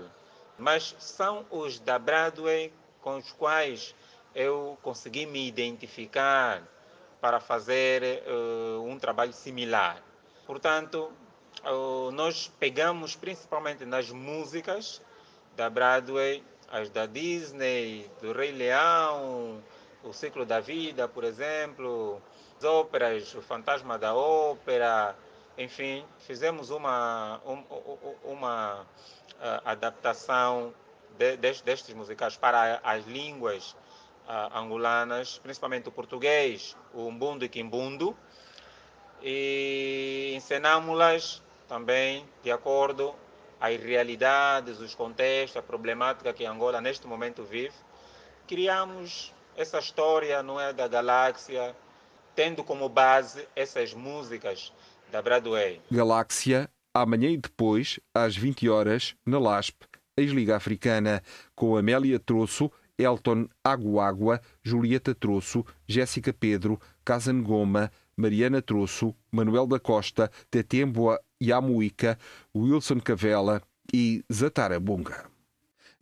mas 0.57 0.95
são 0.99 1.45
os 1.51 1.79
da 1.79 1.99
Broadway 1.99 2.73
com 2.99 3.17
os 3.17 3.31
quais 3.31 3.95
eu 4.33 4.77
consegui 4.81 5.25
me 5.25 5.47
identificar 5.47 6.63
para 7.21 7.39
fazer 7.39 8.23
uh, 8.27 8.83
um 8.83 8.97
trabalho 8.97 9.31
similar. 9.31 10.01
Portanto, 10.45 11.11
uh, 11.63 12.11
nós 12.11 12.51
pegamos 12.59 13.15
principalmente 13.15 13.85
nas 13.85 14.09
músicas 14.09 15.01
da 15.55 15.69
Broadway, 15.69 16.43
as 16.69 16.89
da 16.89 17.05
Disney, 17.05 18.09
do 18.21 18.33
Rei 18.33 18.51
Leão, 18.51 19.61
o 20.03 20.11
Ciclo 20.11 20.45
da 20.45 20.59
Vida, 20.59 21.07
por 21.07 21.23
exemplo, 21.23 22.19
as 22.57 22.63
óperas, 22.63 23.35
o 23.35 23.41
Fantasma 23.41 23.99
da 23.99 24.15
Ópera, 24.15 25.15
enfim, 25.57 26.03
fizemos 26.19 26.71
uma, 26.71 27.39
um, 27.45 27.63
uma 28.23 28.81
uh, 28.81 29.61
adaptação 29.65 30.73
de, 31.17 31.37
destes 31.37 31.93
musicais 31.93 32.35
para 32.35 32.79
as 32.83 33.05
línguas 33.05 33.75
angolanas, 34.27 35.39
principalmente 35.39 35.89
o 35.89 35.91
português, 35.91 36.75
o 36.93 37.07
umbundo 37.07 37.43
e 37.43 37.49
quimbundo, 37.49 38.15
e 39.21 40.33
ensinamos-las 40.35 41.41
também 41.67 42.25
de 42.43 42.51
acordo 42.51 43.13
às 43.59 43.79
realidades, 43.81 44.79
os 44.79 44.95
contextos, 44.95 45.57
a 45.57 45.61
problemática 45.61 46.33
que 46.33 46.45
Angola 46.45 46.81
neste 46.81 47.05
momento 47.05 47.43
vive. 47.43 47.75
Criamos 48.47 49.33
essa 49.55 49.79
história 49.79 50.41
não 50.41 50.59
é 50.59 50.73
da 50.73 50.87
galáxia, 50.87 51.75
tendo 52.35 52.63
como 52.63 52.89
base 52.89 53.47
essas 53.55 53.93
músicas 53.93 54.73
da 55.11 55.21
Broadway. 55.21 55.81
Galáxia, 55.91 56.69
amanhã 56.93 57.29
e 57.29 57.37
depois, 57.37 57.99
às 58.13 58.35
20 58.35 58.69
horas, 58.69 59.15
na 59.25 59.37
LASP, 59.37 59.85
ex-Liga 60.17 60.55
Africana, 60.55 61.21
com 61.55 61.77
Amélia 61.77 62.19
Troço 62.19 62.71
Elton 63.01 63.47
Aguágua, 63.63 64.39
Julieta 64.63 65.13
Troço, 65.15 65.65
Jéssica 65.87 66.31
Pedro, 66.31 66.79
Casan 67.03 67.41
Goma, 67.41 67.91
Mariana 68.15 68.61
Troço, 68.61 69.15
Manuel 69.31 69.65
da 69.65 69.79
Costa, 69.79 70.31
Tetemboa 70.49 71.19
Yamuica, 71.41 72.17
Wilson 72.55 72.99
Cavela 72.99 73.61
e 73.93 74.23
Zatara 74.31 74.79
Bunga. 74.79 75.31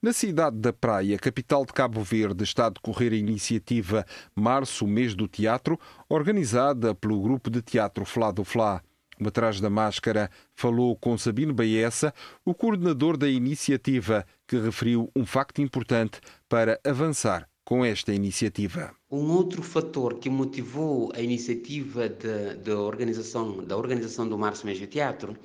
Na 0.02 0.14
cidade 0.14 0.56
da 0.58 0.72
Praia, 0.72 1.18
capital 1.18 1.66
de 1.66 1.74
Cabo 1.74 2.02
Verde, 2.02 2.46
está 2.46 2.68
a 2.68 2.70
decorrer 2.70 3.12
a 3.12 3.18
iniciativa 3.18 4.06
Março 4.34 4.88
Mês 4.88 5.14
do 5.14 5.28
Teatro, 5.28 5.78
organizada 6.08 6.96
pelo 6.96 7.22
grupo 7.22 7.50
de 7.50 7.62
teatro 7.62 8.06
Flá 8.06 8.32
do 8.32 8.46
Flá. 8.46 8.82
Atrás 9.26 9.60
da 9.60 9.70
máscara, 9.70 10.32
falou 10.56 10.96
com 10.96 11.18
Sabino 11.18 11.54
Baessa, 11.54 12.14
o 12.46 12.54
coordenador 12.54 13.18
da 13.18 13.28
iniciativa, 13.28 14.26
que 14.50 14.58
referiu 14.58 15.12
um 15.16 15.28
facto 15.28 15.62
importante 15.62 16.20
para 16.50 16.80
avançar 16.84 17.48
com 17.64 17.86
esta 17.86 18.12
iniciativa. 18.12 18.96
Um 19.12 19.30
outro 19.30 19.62
fator 19.62 20.16
que 20.16 20.28
motivou 20.28 21.12
a 21.16 21.22
iniciativa 21.22 22.10
de, 22.10 22.56
de 22.56 22.72
organização, 22.72 23.64
da 23.64 23.78
organização 23.78 24.28
do 24.28 24.40
Março 24.40 24.66
Mês 24.66 24.80
Teatro 24.90 25.38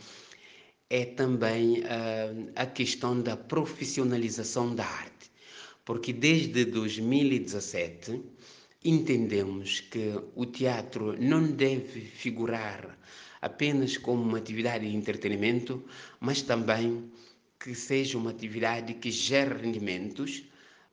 é 0.88 1.04
também 1.04 1.80
uh, 1.80 2.50
a 2.56 2.64
questão 2.64 3.20
da 3.20 3.36
profissionalização 3.36 4.74
da 4.74 4.86
arte. 4.86 5.30
Porque 5.84 6.10
desde 6.10 6.64
2017 6.64 8.22
entendemos 8.82 9.80
que 9.80 10.18
o 10.34 10.46
teatro 10.46 11.14
não 11.20 11.42
deve 11.52 12.00
figurar 12.00 12.98
apenas 13.42 13.98
como 13.98 14.22
uma 14.22 14.38
atividade 14.38 14.88
de 14.88 14.96
entretenimento, 14.96 15.84
mas 16.18 16.40
também 16.40 17.12
que 17.64 17.74
seja 17.74 18.18
uma 18.18 18.28
atividade 18.28 18.92
que 18.92 19.10
gere 19.10 19.54
rendimentos, 19.62 20.44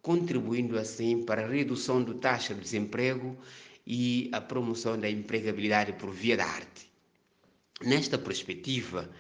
contribuindo 0.01 0.79
assim 0.79 1.21
para 1.25 1.43
a 1.43 1.47
redução 1.49 2.01
da 2.01 2.13
taxa 2.13 2.55
de 2.55 2.61
desemprego 2.61 3.37
e 3.85 4.29
a 4.31 4.39
promoção 4.39 4.97
da 4.97 5.09
empregabilidade 5.09 5.91
por 5.91 6.11
via 6.11 6.37
da 6.37 6.45
arte. 6.45 6.89
Nesta 7.83 8.17
perspectiva, 8.17 9.11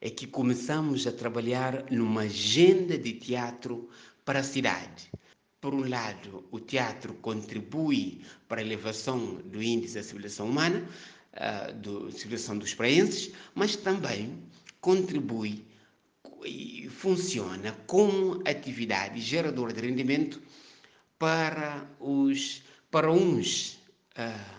é 0.00 0.08
que 0.08 0.26
começamos 0.26 1.06
a 1.06 1.12
trabalhar 1.12 1.84
numa 1.90 2.22
agenda 2.22 2.96
de 2.96 3.12
teatro 3.12 3.86
para 4.24 4.38
a 4.38 4.42
cidade. 4.42 5.10
Por 5.60 5.74
um 5.74 5.86
lado, 5.86 6.46
o 6.50 6.58
teatro 6.58 7.12
contribui 7.12 8.22
para 8.48 8.62
a 8.62 8.64
elevação 8.64 9.42
do 9.44 9.62
índice 9.62 9.96
da 9.96 10.02
civilização 10.02 10.48
humana, 10.48 10.88
uh, 11.34 11.74
do 11.80 12.10
civilização 12.10 12.56
dos 12.56 12.72
praenses, 12.72 13.30
mas 13.54 13.76
também 13.76 14.42
contribui 14.80 15.66
e 16.44 16.88
funciona 16.88 17.72
como 17.86 18.42
atividade 18.46 19.20
geradora 19.20 19.72
de 19.72 19.80
rendimento 19.80 20.40
para 21.18 21.86
os 21.98 22.62
para 22.90 23.10
uns 23.10 23.78
uh, 24.16 24.54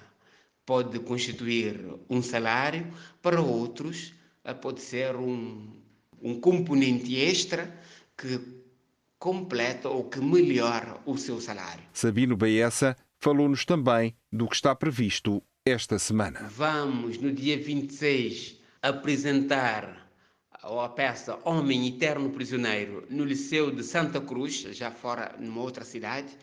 pode 0.66 1.00
constituir 1.00 1.80
um 2.10 2.22
salário, 2.22 2.86
para 3.22 3.40
outros 3.40 4.14
uh, 4.44 4.54
pode 4.56 4.82
ser 4.82 5.16
um, 5.16 5.72
um 6.22 6.40
componente 6.40 7.16
extra 7.16 7.74
que 8.18 8.42
completa 9.18 9.90
ou 9.90 10.06
que 10.10 10.20
melhora 10.20 10.98
o 11.06 11.18
seu 11.18 11.40
salário. 11.40 11.84
Sabino 11.94 12.36
Baessa 12.36 12.98
falou-nos 13.20 13.66
também 13.66 14.16
do 14.32 14.48
que 14.48 14.56
está 14.56 14.76
previsto 14.76 15.42
esta 15.66 15.98
semana. 15.98 16.48
Vamos, 16.50 17.18
no 17.18 17.32
dia 17.32 17.58
26, 17.58 18.60
apresentar 18.82 20.05
a 20.66 20.90
peça 20.90 21.40
Homem 21.46 21.88
Eterno 21.88 22.32
Prisioneiro 22.32 23.06
no 23.10 23.24
Liceu 23.24 23.70
de 23.70 23.84
Santa 23.84 24.20
Cruz, 24.20 24.62
já 24.72 24.90
fora 24.90 25.36
numa 25.40 25.62
outra 25.62 25.86
cidade, 25.86 26.36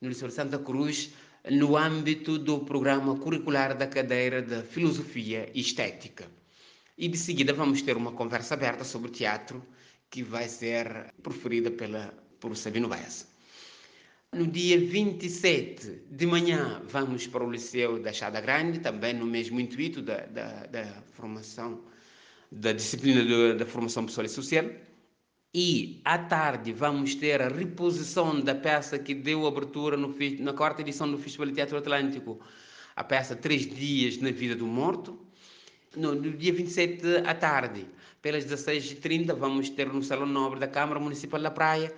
no 0.00 0.08
Liceu 0.08 0.28
de 0.28 0.34
Santa 0.34 0.58
Cruz, 0.60 1.10
no 1.50 1.76
âmbito 1.76 2.38
do 2.38 2.60
programa 2.60 3.18
curricular 3.18 3.76
da 3.76 3.86
cadeira 3.86 4.40
de 4.40 4.62
Filosofia 4.62 5.50
e 5.52 5.60
Estética. 5.60 6.26
E 6.96 7.08
de 7.08 7.18
seguida 7.18 7.52
vamos 7.52 7.82
ter 7.82 7.96
uma 7.96 8.12
conversa 8.12 8.54
aberta 8.54 8.84
sobre 8.84 9.10
teatro 9.10 9.60
que 10.08 10.22
vai 10.22 10.48
ser 10.48 11.12
proferida 11.20 11.70
pela, 11.72 12.14
por 12.38 12.56
Sabino 12.56 12.88
Baez. 12.88 13.26
No 14.32 14.46
dia 14.46 14.78
27 14.78 16.04
de 16.10 16.26
manhã 16.26 16.80
vamos 16.88 17.26
para 17.26 17.44
o 17.44 17.50
Liceu 17.50 18.00
da 18.00 18.12
Chada 18.12 18.40
Grande, 18.40 18.78
também 18.78 19.14
no 19.14 19.26
mesmo 19.26 19.58
intuito 19.58 20.00
da, 20.00 20.18
da, 20.26 20.66
da 20.66 20.84
formação, 21.14 21.82
da 22.50 22.72
disciplina 22.72 23.54
da 23.54 23.66
formação 23.66 24.06
pessoal 24.06 24.24
e 24.24 24.28
social. 24.28 24.64
E 25.54 26.00
à 26.04 26.18
tarde 26.18 26.72
vamos 26.72 27.14
ter 27.14 27.40
a 27.40 27.48
reposição 27.48 28.40
da 28.40 28.54
peça 28.54 28.98
que 28.98 29.14
deu 29.14 29.46
abertura 29.46 29.96
no, 29.96 30.14
na 30.40 30.52
quarta 30.52 30.82
edição 30.82 31.10
do 31.10 31.18
Festival 31.18 31.46
de 31.46 31.54
Teatro 31.54 31.78
Atlântico, 31.78 32.40
a 32.96 33.04
peça 33.04 33.36
Três 33.36 33.66
Dias 33.66 34.18
na 34.18 34.30
Vida 34.30 34.56
do 34.56 34.66
Morto. 34.66 35.18
No, 35.96 36.12
no 36.14 36.32
dia 36.32 36.52
27 36.52 37.06
à 37.24 37.34
tarde, 37.34 37.86
pelas 38.20 38.44
16h30, 38.44 39.32
vamos 39.36 39.70
ter 39.70 39.86
no 39.86 40.02
Salão 40.02 40.26
Nobre 40.26 40.58
da 40.58 40.66
Câmara 40.66 40.98
Municipal 40.98 41.40
da 41.40 41.52
Praia 41.52 41.94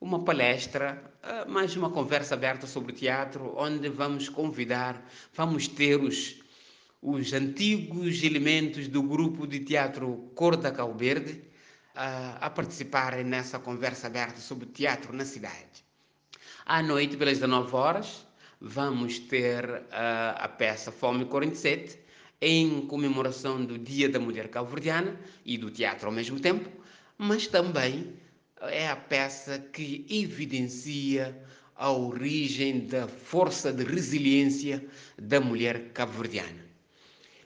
uma 0.00 0.24
palestra, 0.24 1.12
ah, 1.22 1.44
mais 1.46 1.76
uma 1.76 1.90
conversa 1.90 2.34
aberta 2.34 2.66
sobre 2.66 2.92
teatro, 2.92 3.54
onde 3.56 3.88
vamos 3.90 4.28
convidar, 4.30 5.06
vamos 5.34 5.68
ter 5.68 6.00
os, 6.00 6.39
os 7.02 7.32
antigos 7.32 8.22
elementos 8.22 8.86
do 8.86 9.02
grupo 9.02 9.46
de 9.46 9.60
teatro 9.60 10.30
Cor 10.34 10.56
da 10.56 10.70
Calverde, 10.70 11.42
a, 11.94 12.46
a 12.46 12.50
participarem 12.50 13.24
nessa 13.24 13.58
conversa 13.58 14.06
aberta 14.06 14.40
sobre 14.40 14.66
teatro 14.66 15.12
na 15.14 15.24
cidade. 15.24 15.84
À 16.66 16.82
noite, 16.82 17.16
pelas 17.16 17.38
19 17.38 17.74
horas, 17.74 18.26
vamos 18.60 19.18
ter 19.18 19.64
uh, 19.64 20.36
a 20.36 20.48
peça 20.48 20.92
Fome 20.92 21.24
47, 21.24 21.98
em 22.40 22.86
comemoração 22.86 23.64
do 23.64 23.78
Dia 23.78 24.08
da 24.08 24.20
Mulher 24.20 24.48
Calverdiana 24.48 25.18
e 25.44 25.58
do 25.58 25.70
teatro 25.70 26.06
ao 26.06 26.12
mesmo 26.12 26.38
tempo, 26.38 26.70
mas 27.18 27.46
também 27.46 28.14
é 28.62 28.88
a 28.88 28.96
peça 28.96 29.58
que 29.58 30.06
evidencia 30.08 31.36
a 31.76 31.90
origem 31.90 32.86
da 32.86 33.08
força 33.08 33.72
de 33.72 33.84
resiliência 33.84 34.84
da 35.18 35.40
mulher 35.40 35.92
cabo-verdiana. 35.92 36.69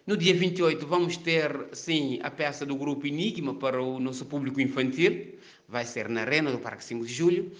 No 0.06 0.18
dia 0.18 0.34
28 0.34 0.86
vamos 0.86 1.16
ter, 1.16 1.68
sim, 1.72 2.18
a 2.22 2.30
peça 2.30 2.66
do 2.66 2.76
grupo 2.76 3.06
Enigma 3.06 3.54
para 3.54 3.82
o 3.82 3.98
nosso 3.98 4.26
público 4.26 4.60
infantil, 4.60 5.38
vai 5.66 5.86
ser 5.86 6.10
na 6.10 6.20
Arena 6.20 6.52
do 6.52 6.58
Parque 6.58 6.84
5 6.84 7.06
de 7.06 7.12
Julho. 7.12 7.52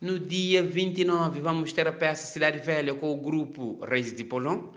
No 0.00 0.16
dia 0.16 0.62
29 0.62 1.40
vamos 1.40 1.72
ter 1.72 1.88
a 1.88 1.92
peça 1.92 2.28
Cidade 2.28 2.60
Velha 2.60 2.94
com 2.94 3.12
o 3.12 3.16
grupo 3.16 3.84
Reis 3.84 4.14
de 4.14 4.22
Polon. 4.22 4.68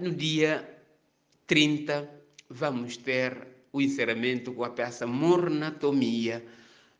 No 0.00 0.14
dia 0.14 0.64
30 1.48 2.08
vamos 2.48 2.96
ter 2.96 3.36
o 3.72 3.82
encerramento 3.82 4.52
com 4.52 4.62
a 4.62 4.70
peça 4.70 5.04
Mornatomia 5.04 6.46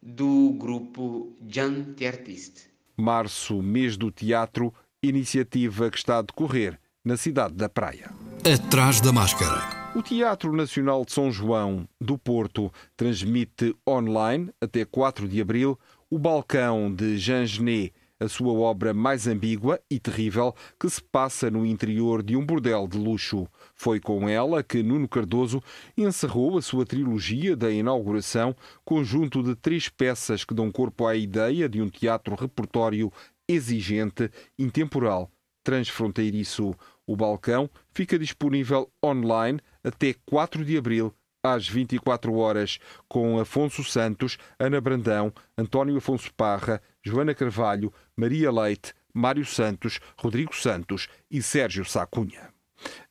do 0.02 0.54
grupo 0.58 1.36
Jante 1.48 2.04
Artiste. 2.04 2.62
Março, 2.96 3.62
mês 3.62 3.96
do 3.96 4.10
teatro, 4.10 4.74
iniciativa 5.00 5.88
que 5.88 5.98
está 5.98 6.18
a 6.18 6.22
decorrer 6.22 6.80
na 7.06 7.16
cidade 7.16 7.54
da 7.54 7.68
Praia. 7.68 8.10
Atrás 8.44 9.00
da 9.00 9.12
máscara. 9.12 9.92
O 9.94 10.02
Teatro 10.02 10.52
Nacional 10.52 11.04
de 11.04 11.12
São 11.12 11.30
João 11.30 11.88
do 12.00 12.18
Porto 12.18 12.72
transmite 12.96 13.76
online, 13.88 14.50
até 14.60 14.84
4 14.84 15.28
de 15.28 15.40
abril, 15.40 15.78
o 16.10 16.18
balcão 16.18 16.92
de 16.92 17.16
Jean 17.16 17.46
Genet, 17.46 17.94
a 18.18 18.26
sua 18.26 18.52
obra 18.52 18.92
mais 18.92 19.28
ambígua 19.28 19.78
e 19.88 20.00
terrível, 20.00 20.52
que 20.80 20.90
se 20.90 21.00
passa 21.00 21.48
no 21.48 21.64
interior 21.64 22.24
de 22.24 22.34
um 22.36 22.44
bordel 22.44 22.88
de 22.88 22.98
luxo. 22.98 23.46
Foi 23.76 24.00
com 24.00 24.28
ela 24.28 24.64
que 24.64 24.82
Nuno 24.82 25.08
Cardoso 25.08 25.62
encerrou 25.96 26.58
a 26.58 26.62
sua 26.62 26.84
trilogia 26.84 27.54
da 27.54 27.70
inauguração, 27.70 28.54
conjunto 28.84 29.44
de 29.44 29.54
três 29.54 29.88
peças 29.88 30.44
que 30.44 30.54
dão 30.54 30.72
corpo 30.72 31.06
à 31.06 31.14
ideia 31.14 31.68
de 31.68 31.80
um 31.80 31.88
teatro 31.88 32.34
repertório 32.34 33.12
exigente, 33.48 34.28
intemporal, 34.58 35.30
transfronteiriço. 35.66 36.76
O 37.04 37.16
balcão 37.16 37.68
fica 37.92 38.16
disponível 38.16 38.88
online 39.04 39.58
até 39.82 40.14
4 40.24 40.64
de 40.64 40.78
abril 40.78 41.12
às 41.42 41.68
24 41.68 42.34
horas, 42.36 42.78
com 43.08 43.38
Afonso 43.38 43.82
Santos, 43.82 44.38
Ana 44.58 44.80
Brandão, 44.80 45.32
António 45.58 45.96
Afonso 45.96 46.32
Parra, 46.34 46.80
Joana 47.04 47.34
Carvalho, 47.34 47.92
Maria 48.16 48.50
Leite, 48.50 48.94
Mário 49.12 49.44
Santos, 49.44 49.98
Rodrigo 50.16 50.54
Santos 50.54 51.08
e 51.30 51.42
Sérgio 51.42 51.84
Sacunha. 51.84 52.55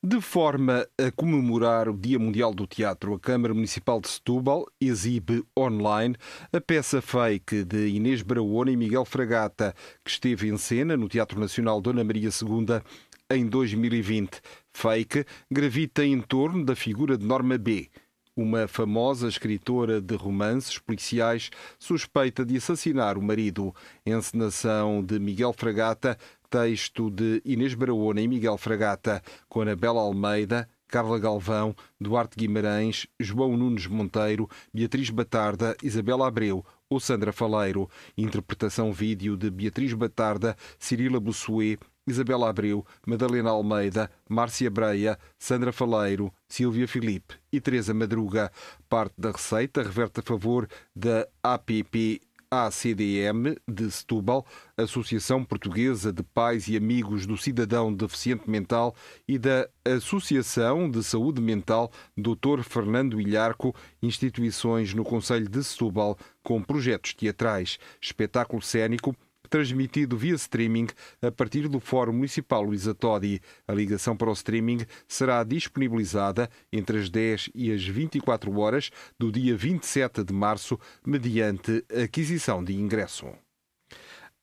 De 0.04 0.22
forma 0.22 0.88
a 0.98 1.12
comemorar 1.12 1.90
o 1.90 1.98
Dia 1.98 2.20
Mundial 2.20 2.54
do 2.54 2.68
Teatro, 2.68 3.14
a 3.14 3.20
Câmara 3.20 3.54
Municipal 3.54 4.00
de 4.00 4.08
Setúbal 4.08 4.68
exibe 4.80 5.44
online 5.58 6.16
a 6.54 6.62
peça 6.62 7.02
fake 7.02 7.64
de 7.64 7.88
Inês 7.88 8.22
Braona 8.22 8.72
e 8.72 8.78
Miguel 8.78 9.06
Fragata, 9.06 9.74
que 10.04 10.12
esteve 10.12 10.48
em 10.48 10.58
cena 10.58 10.96
no 10.96 11.10
Teatro 11.10 11.40
Nacional 11.40 11.82
Dona 11.82 12.04
Maria 12.04 12.30
II 12.30 12.82
em 13.32 13.48
2020. 13.48 14.42
Fake 14.74 15.26
gravita 15.50 16.06
em 16.06 16.22
torno 16.22 16.64
da 16.64 16.76
figura 16.76 17.18
de 17.18 17.26
Norma 17.26 17.58
B., 17.58 17.90
uma 18.38 18.68
famosa 18.68 19.30
escritora 19.30 20.02
de 20.02 20.14
romances 20.16 20.78
policiais 20.78 21.50
suspeita 21.80 22.46
de 22.46 22.58
assassinar 22.58 23.18
o 23.18 23.22
marido. 23.22 23.74
Encenação 24.06 25.02
de 25.02 25.18
Miguel 25.20 25.54
Fragata, 25.54 26.18
texto 26.50 27.10
de 27.10 27.42
Inês 27.46 27.74
Barahona 27.74 28.22
e 28.22 28.28
Miguel 28.28 28.58
Fragata, 28.58 29.22
com 29.48 29.62
Anabela 29.62 30.02
Almeida, 30.02 30.68
Carla 30.88 31.20
Galvão, 31.20 31.76
Duarte 32.00 32.38
Guimarães, 32.38 33.08
João 33.20 33.58
Nunes 33.58 33.88
Monteiro, 33.88 34.50
Beatriz 34.74 35.10
Batarda, 35.10 35.76
Isabela 35.84 36.28
Abreu 36.28 36.64
ou 36.90 37.00
Sandra 37.00 37.34
Faleiro. 37.34 37.90
Interpretação 38.18 38.94
vídeo 38.94 39.36
de 39.36 39.50
Beatriz 39.50 39.94
Batarda, 39.94 40.56
Cirila 40.80 41.20
Bussuet, 41.20 41.80
Isabela 42.08 42.50
Abreu, 42.50 42.86
Madalena 43.06 43.50
Almeida, 43.50 44.12
Márcia 44.30 44.70
Breia, 44.70 45.18
Sandra 45.40 45.72
Faleiro, 45.72 46.32
Silvia 46.48 46.88
Filipe 46.88 47.36
e 47.52 47.60
Teresa 47.60 47.94
Madruga. 47.94 48.52
Parte 48.88 49.16
da 49.18 49.32
receita 49.32 49.82
reverte 49.82 50.20
a 50.20 50.24
favor 50.24 50.68
da 50.96 51.28
APP 51.42 52.22
ACDM 52.64 53.58
de 53.68 53.92
Setúbal, 53.92 54.46
Associação 54.78 55.44
Portuguesa 55.44 56.12
de 56.12 56.24
Pais 56.24 56.68
e 56.68 56.78
Amigos 56.78 57.26
do 57.26 57.38
Cidadão 57.38 57.94
Deficiente 57.94 58.50
Mental 58.50 58.96
e 59.28 59.38
da 59.38 59.68
Associação 59.86 60.90
de 60.90 61.04
Saúde 61.04 61.42
Mental 61.42 61.92
Dr. 62.18 62.64
Fernando 62.64 63.20
Ilharco, 63.20 63.76
instituições 64.02 64.94
no 64.94 65.04
Conselho 65.04 65.50
de 65.50 65.64
Setúbal 65.64 66.18
com 66.42 66.62
projetos 66.62 67.14
teatrais, 67.14 67.78
espetáculo 68.02 68.62
cênico 68.62 69.16
transmitido 69.56 70.18
via 70.18 70.36
streaming 70.36 70.88
a 71.22 71.32
partir 71.32 71.70
do 71.70 71.80
Fórum 71.80 72.12
Municipal 72.12 72.62
Luísa 72.62 72.94
Todi. 72.94 73.42
A 73.66 73.72
ligação 73.72 74.18
para 74.18 74.30
o 74.30 74.34
streaming 74.34 74.80
será 75.08 75.42
disponibilizada 75.46 76.50
entre 76.74 76.98
as 76.98 77.10
10 77.10 77.52
e 77.56 77.72
as 77.72 77.82
24 77.86 78.54
horas 78.60 78.92
do 79.18 79.32
dia 79.32 79.56
27 79.56 80.26
de 80.26 80.34
março, 80.34 80.78
mediante 81.06 81.86
aquisição 82.04 82.62
de 82.62 82.76
ingresso. 82.76 83.28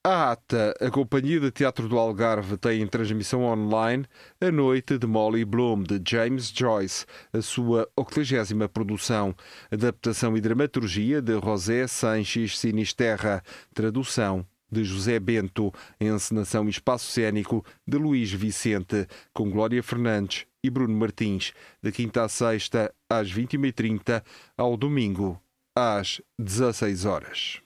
A 0.03 0.33
ATA, 0.33 0.75
a 0.81 0.91
Companhia 0.91 1.39
de 1.39 1.51
Teatro 1.51 1.87
do 1.89 1.99
Algarve, 1.99 2.57
tem 2.57 2.81
em 2.81 2.87
transmissão 2.87 3.43
online 3.43 4.07
A 4.41 4.51
Noite 4.51 4.97
de 4.97 5.07
Molly 5.07 5.45
Bloom, 5.45 5.83
de 5.83 6.01
James 6.09 6.49
Joyce, 6.49 7.05
a 7.35 7.43
sua 7.43 7.87
80 7.95 8.67
produção, 8.71 9.37
adaptação 9.71 10.39
e 10.39 10.41
dramaturgia 10.41 11.21
de 11.21 11.39
José 11.39 11.87
Sanches 11.87 12.59
Sinisterra, 12.59 13.43
tradução 13.75 14.47
de 14.73 14.83
José 14.83 15.21
Bento, 15.21 15.73
encenação 16.01 16.67
e 16.67 16.71
espaço 16.71 17.11
cênico 17.11 17.65
de 17.87 17.99
Luís 17.99 18.33
Vicente, 18.33 19.07
com 19.33 19.51
Glória 19.51 19.83
Fernandes 19.83 20.47
e 20.65 20.71
Bruno 20.71 20.97
Martins, 20.97 21.53
de 21.83 21.93
quinta 21.93 22.25
a 22.25 22.29
sexta, 22.29 22.93
às 23.09 23.31
21h30, 23.31 24.25
ao 24.57 24.77
domingo, 24.77 25.39
às 25.77 26.23
16 26.39 27.05
horas. 27.05 27.61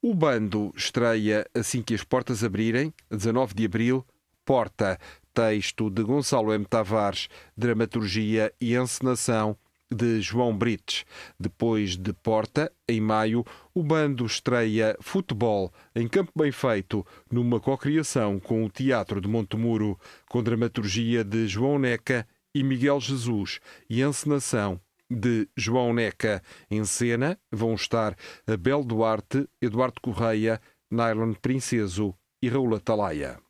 O 0.00 0.14
bando 0.14 0.72
estreia 0.76 1.46
assim 1.54 1.82
que 1.82 1.94
as 1.94 2.04
portas 2.04 2.44
abrirem, 2.44 2.94
19 3.10 3.54
de 3.54 3.64
abril, 3.64 4.06
Porta, 4.44 4.98
texto 5.32 5.88
de 5.88 6.02
Gonçalo 6.02 6.52
M. 6.52 6.64
Tavares, 6.64 7.28
dramaturgia 7.56 8.52
e 8.60 8.74
encenação 8.74 9.56
de 9.92 10.20
João 10.20 10.56
Brites. 10.56 11.04
Depois 11.38 11.96
de 11.96 12.12
Porta, 12.12 12.72
em 12.88 13.00
maio, 13.00 13.44
o 13.74 13.82
bando 13.82 14.24
estreia 14.24 14.96
Futebol 15.00 15.72
em 15.94 16.08
Campo 16.08 16.32
Bem 16.36 16.52
Feito, 16.52 17.06
numa 17.30 17.60
cocriação 17.60 18.38
com 18.38 18.64
o 18.64 18.70
Teatro 18.70 19.20
de 19.20 19.28
Montemuro, 19.28 19.98
com 20.28 20.42
dramaturgia 20.42 21.24
de 21.24 21.46
João 21.46 21.78
Neca 21.78 22.26
e 22.54 22.62
Miguel 22.62 23.00
Jesus 23.00 23.60
e 23.88 24.02
encenação 24.02 24.80
de 25.10 25.48
João 25.56 25.92
Neca. 25.92 26.42
Em 26.70 26.84
cena 26.84 27.38
vão 27.50 27.74
estar 27.74 28.16
Abel 28.46 28.84
Duarte, 28.84 29.48
Eduardo 29.60 30.00
Correia, 30.00 30.60
Nylon 30.90 31.34
Princeso 31.34 32.14
e 32.42 32.48
Raul 32.48 32.74
Atalaia. 32.74 33.41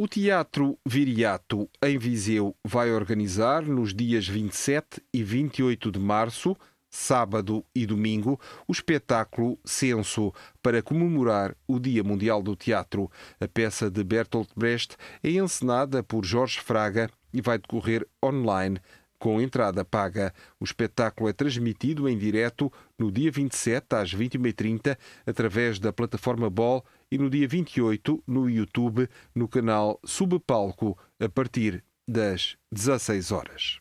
O 0.00 0.06
Teatro 0.06 0.78
Viriato, 0.86 1.68
em 1.82 1.98
Viseu, 1.98 2.54
vai 2.64 2.92
organizar 2.92 3.62
nos 3.64 3.92
dias 3.92 4.28
27 4.28 5.02
e 5.12 5.24
28 5.24 5.90
de 5.90 5.98
março, 5.98 6.56
sábado 6.88 7.64
e 7.74 7.84
domingo, 7.84 8.40
o 8.68 8.70
espetáculo 8.70 9.58
Censo, 9.64 10.32
para 10.62 10.82
comemorar 10.82 11.52
o 11.66 11.80
Dia 11.80 12.04
Mundial 12.04 12.40
do 12.44 12.54
Teatro. 12.54 13.10
A 13.40 13.48
peça 13.48 13.90
de 13.90 14.04
Bertolt 14.04 14.48
Brecht 14.54 14.96
é 15.20 15.30
encenada 15.30 16.00
por 16.00 16.24
Jorge 16.24 16.60
Fraga 16.60 17.10
e 17.34 17.40
vai 17.40 17.58
decorrer 17.58 18.06
online 18.24 18.80
com 19.18 19.40
entrada 19.40 19.84
paga. 19.84 20.32
O 20.60 20.64
espetáculo 20.64 21.28
é 21.28 21.32
transmitido 21.32 22.08
em 22.08 22.16
direto 22.16 22.72
no 22.96 23.10
dia 23.10 23.32
27 23.32 23.96
às 23.96 24.14
21h30 24.14 24.96
através 25.26 25.80
da 25.80 25.92
plataforma 25.92 26.48
Ball 26.48 26.84
e 27.10 27.18
no 27.18 27.30
dia 27.30 27.48
28 27.48 28.22
no 28.26 28.48
YouTube 28.48 29.08
no 29.34 29.48
canal 29.48 30.00
Subpalco 30.04 30.96
a 31.18 31.28
partir 31.28 31.84
das 32.06 32.56
16 32.72 33.32
horas. 33.32 33.80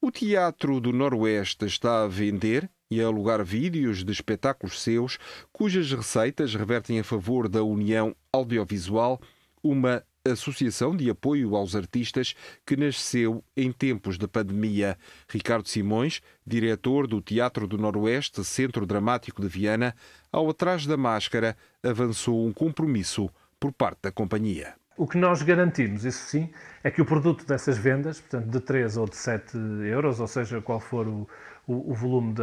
O 0.00 0.10
Teatro 0.10 0.80
do 0.80 0.92
Noroeste 0.92 1.64
está 1.64 2.02
a 2.02 2.08
vender 2.08 2.68
e 2.90 3.00
a 3.00 3.06
alugar 3.06 3.44
vídeos 3.44 4.04
de 4.04 4.12
espetáculos 4.12 4.80
seus 4.80 5.18
cujas 5.52 5.90
receitas 5.92 6.54
revertem 6.54 6.98
a 7.00 7.04
favor 7.04 7.48
da 7.48 7.62
União 7.62 8.14
Audiovisual, 8.32 9.20
uma 9.62 10.04
associação 10.30 10.96
de 10.96 11.10
apoio 11.10 11.56
aos 11.56 11.74
artistas 11.74 12.34
que 12.64 12.76
nasceu 12.76 13.42
em 13.56 13.72
tempos 13.72 14.16
de 14.16 14.28
pandemia. 14.28 14.96
Ricardo 15.28 15.68
Simões, 15.68 16.20
diretor 16.46 17.08
do 17.08 17.20
Teatro 17.20 17.66
do 17.66 17.76
Noroeste, 17.76 18.44
Centro 18.44 18.86
Dramático 18.86 19.42
de 19.42 19.48
Viana, 19.48 19.94
ao 20.30 20.48
Atrás 20.48 20.86
da 20.86 20.96
Máscara, 20.96 21.56
avançou 21.82 22.46
um 22.46 22.52
compromisso 22.52 23.28
por 23.58 23.72
parte 23.72 23.98
da 24.02 24.12
companhia. 24.12 24.74
O 24.96 25.08
que 25.08 25.16
nós 25.16 25.42
garantimos, 25.42 26.04
isso 26.04 26.24
sim, 26.26 26.50
é 26.84 26.90
que 26.90 27.02
o 27.02 27.04
produto 27.04 27.44
dessas 27.44 27.76
vendas, 27.76 28.20
portanto 28.20 28.46
de 28.46 28.60
3 28.60 28.96
ou 28.98 29.08
de 29.08 29.16
7 29.16 29.56
euros, 29.86 30.20
ou 30.20 30.28
seja, 30.28 30.60
qual 30.60 30.78
for 30.78 31.08
o, 31.08 31.28
o, 31.66 31.90
o 31.90 31.94
volume 31.94 32.34